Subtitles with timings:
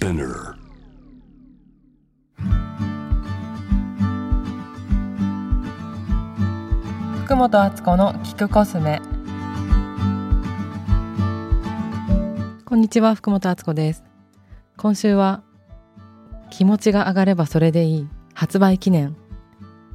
[0.00, 0.54] Spinner.
[7.24, 9.02] 福本敦子の聞くコスメ
[12.64, 14.02] こんにちは福本敦子です
[14.78, 15.42] 今週は
[16.48, 19.14] 気持ちが上がればそれでいい発売記念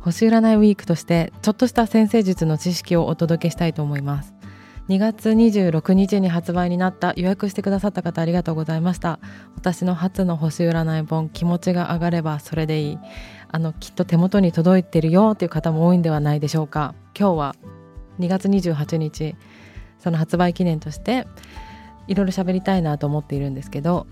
[0.01, 4.34] 星占いウィークとしてちょっとした先生術の知識をお届けしたいと思います
[4.87, 9.19] 2月26日に発売になった予約してくださった方ありがとうございました。
[9.55, 12.97] 私の初の星占い本気持ちが上がればそれでいい。
[13.51, 16.93] あのきっと手元に届いてるよっていう方も多いんではないでしょうか。
[17.17, 17.55] 今日は
[18.19, 19.35] 2月28日
[19.99, 21.27] その発売記念として
[22.07, 24.05] いろいろ喋りたいなと思っているんですけど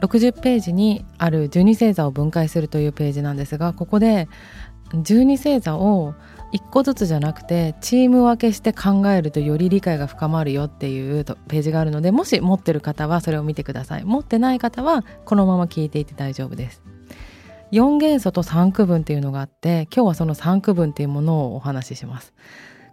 [0.00, 4.28] 60ページにある12星座を分解するというページなんですがここで
[4.90, 6.14] 12星座を
[6.50, 14.04] 一個ずつじゃなくてチーム分けして考えるとより理解が深まるよっていうページがあるのでもし持ってる方はそれを見てください。
[14.04, 16.82] 持ってない方はこのまま聞いていて大丈夫です。
[17.72, 22.32] 4元素と3区分っていうのがあって今日はその3区分っていうものをお話しします。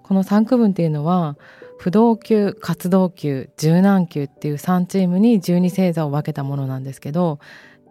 [0.03, 1.37] この3区分っていうのは
[1.77, 7.39] 不動級活動級柔軟級っていう3チームに12星座を分けたものなんですけど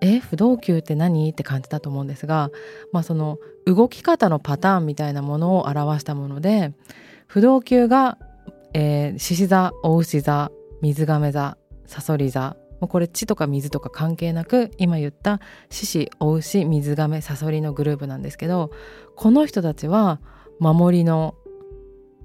[0.07, 1.31] え不動級って何？
[1.31, 2.51] って感じだと思うんですが、
[2.93, 6.75] まあ、その動き方のパターンみたいなものを表したもので
[7.27, 8.19] 不動級が
[8.75, 10.51] え獅子、座お牛座
[10.83, 18.71] 水亀座さそり座もうこれ地とか水とか関係なく今言った獅子お牛水亀さそりのグループなんですけど
[19.17, 20.21] この人たちは
[20.59, 21.37] 守りの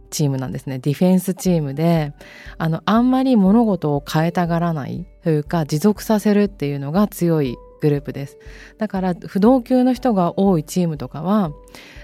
[0.09, 0.79] チームなんですね。
[0.79, 2.13] ディフェンスチームで
[2.57, 8.37] あのあんまり物事を変えたがらないというか持続させるっていうのが強いグループです
[8.77, 11.51] だから不動級の人が多いチームとかは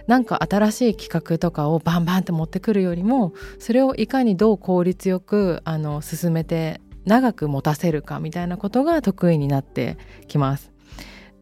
[0.08, 10.72] なんか新しい企画とかをバンバンって持ってくるよりもそれをいかにどう効率よくあの進めて長く持たせるかみたいなことが得意になってきます。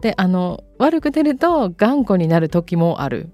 [0.02, 3.30] であの悪く出ると頑固になる時もある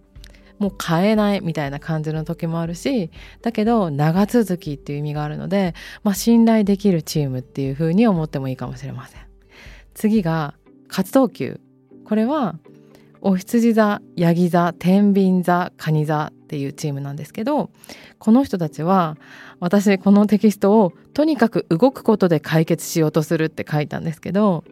[0.59, 3.09] もう変えないみたいな感じの時もあるし
[3.41, 5.73] だけど長続きっていう意味があるので、
[6.03, 9.21] まあ、信頼できるチームっていうふうに思ってもいいかもしれません。
[9.95, 10.53] 次が
[10.89, 11.61] 活動球
[12.03, 12.55] これは
[13.21, 17.69] お羊座ヤギ座天秤座蟹座っていうチームなんですけど
[18.17, 19.17] この人たちは
[19.59, 24.63] 私このテキストをとにかく動くことで解決しようとするって書いたんですけど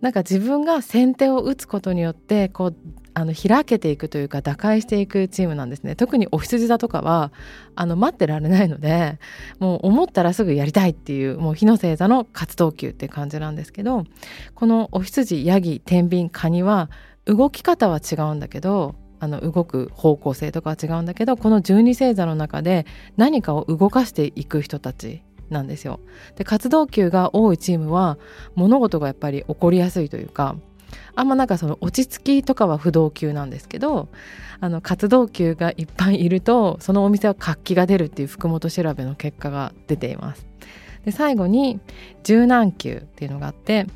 [0.00, 2.76] なんか自分が先手を打つことによってこう
[3.14, 5.94] あの開けていくというか打開していくチームなんですね。
[5.94, 7.30] 特にお羊座とかは
[7.76, 9.20] あの待ってられないので
[9.60, 14.06] もう思ったらすぐやりたいっていうもう火の星座の活動球って感じなんですけど
[14.54, 16.90] このお羊ヤギ天秤カニは
[17.26, 26.00] 動き方は違うんだけどあの動く方向性とかは違うんだけどこの12星座の中で何かを動かしていく人たちなんですよ。
[26.34, 28.18] で活動球が多いチームは
[28.56, 30.56] 物事がやっぱり起こりやすいというか
[31.14, 34.08] あんまなんかその落ち着きとかは不動級なんですけど
[34.58, 40.44] あの活動級がいっぱいいるとそのお店は活気が出るっていう福本調べの結果が出ています。
[41.04, 41.78] で最後に
[42.24, 43.86] 柔軟球っていうのがあって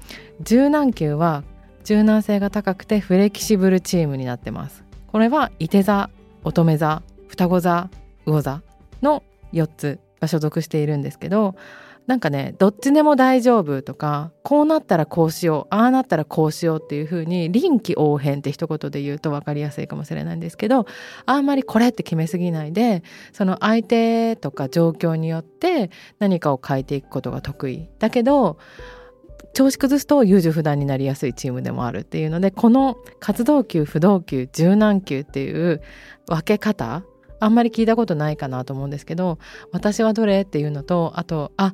[0.41, 1.43] 柔軟球は
[1.83, 4.86] 柔軟性が高くてフレキシブルチームになってます。
[5.17, 6.11] これは伊手座
[6.45, 7.89] 乙女座双子座
[8.27, 8.63] 魚座
[9.01, 9.23] の
[9.55, 11.55] 4つが所属しているんですけど
[12.07, 20.85] なんかねどっちでも大丈夫とかこうなったらこうしようああなったらこうしようっていう風に臨機応変って一言で言うと分かりやすいかもしれないんですけど
[21.25, 23.03] あんまりこれって決めすぎないで
[23.33, 27.89] その相手とか状況によって何かを変えていくことが得意。
[28.01, 28.59] だけど
[29.57, 35.81] 調子崩すと優柔不断になりやすいチームでもあるっていうのでこの活動級不動級柔軟級っていう
[36.27, 37.05] 分け方
[37.41, 39.39] あんまり聞いたことないかなと思うんですけど
[39.73, 41.73] 私はどれっていうのとあとあ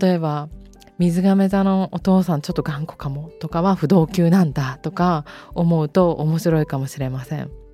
[0.00, 0.48] 例えば
[0.96, 7.67] 水亀座のお父さんちょっと頑固かもとかは不動級なんだとか思うと面白いかもしれません。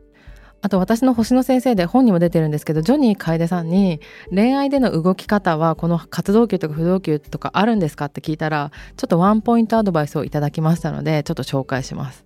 [0.64, 12.24] あと私の星の先生で本にも出てるんですけどジョニー楓さんに恋愛での動き方はこの活動級とか不動級とかあるんですかって聞いたらちょっとワンポイントアドバイスをいただきましたのでちょっと紹介します。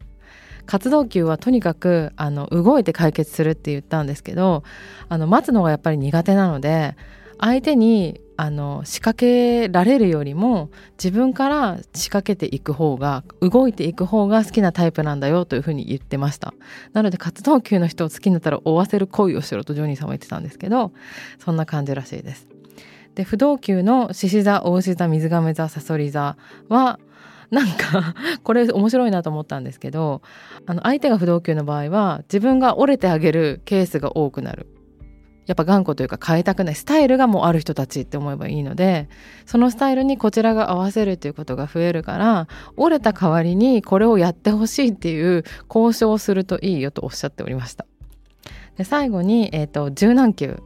[0.67, 4.62] 活動休はとにかくあの動いて解決するって言ったんですけど
[5.08, 6.94] あの待つのがやっぱり苦手なので
[7.41, 16.55] 相手にあの仕掛けられるよりも自分から仕掛けていく方が動いていく方が好きなタイプなんだよというふうに言ってました。
[16.93, 20.93] なので活動球の人を好きになったら追わせる恋をしろとジョニーさんは言ってたんですけど
[21.40, 22.46] そんな感じらしいです。
[23.17, 26.37] で不動級の獅子座大牛座水亀座さそり座
[26.69, 27.00] は
[27.50, 28.14] なんか
[28.44, 30.23] これ面白いなと思ったんですけど
[30.64, 34.69] あの相手が不動級の場合は自分が折れてあげるケースが多くなる。
[35.48, 39.08] やっぱ頑固というか変えたくないスタイルがもうある人たちって思えばいいので
[39.46, 47.86] そのスタイルにこちらが合わせるということが増えるから折れた代わりにこれをやってほしいっていう交渉をするといいよとおっしゃっておりました。
[48.76, 50.62] で最後に、えーと、柔軟球。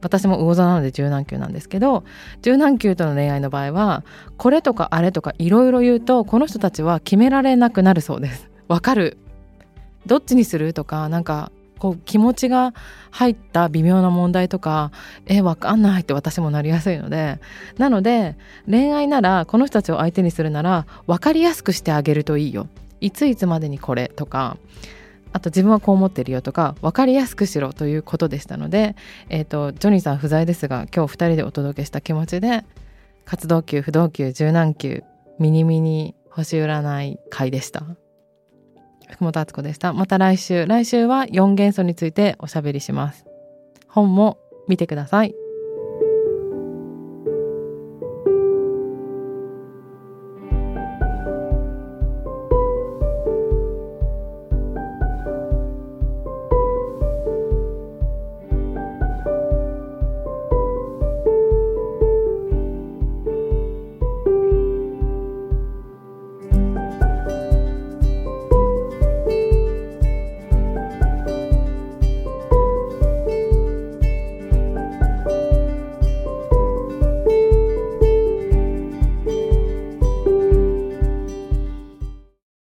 [0.00, 2.04] 私も魚座なので柔軟球なんですけど
[2.42, 4.04] 柔軟球との恋愛の場合は
[4.36, 8.50] これとかあれとかいろいろ言うとこの人たちは決められなくなるそうです。
[8.68, 9.18] わかる。
[10.06, 12.72] どっちにするとかなんかこう気持ちが
[13.10, 14.90] 入った微妙な問題とか
[15.26, 17.40] えわかんないって私もなりやすいので
[17.78, 18.36] なので
[18.68, 22.68] 恋愛ならこの人たちを相手にするなら分かりやすくしてあげるといいよ
[23.00, 24.56] いついつまでにこれとか
[25.34, 28.94] あと自分はこう思ってるよとか分かりやすくしろということでしたので、
[29.28, 32.64] えーと、ジョニーさん不在ですが今日2人でお届けした気持ちで
[33.24, 35.02] 活動級不動級柔軟級
[35.40, 38.03] ミニミニ星占い会でした。
[39.10, 39.92] 福本敦子でした。
[39.92, 40.66] また来週。
[40.66, 43.24] 来週は4元素についておしゃべりします。
[43.88, 45.34] 本も見てください。